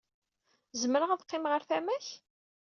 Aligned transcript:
Zemreɣ 0.81 1.09
ad 1.11 1.23
qqimeɣ 1.23 1.51
ɣer 1.53 1.63
tama-k? 1.69 2.07